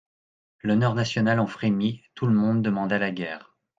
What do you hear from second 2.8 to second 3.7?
la guerre.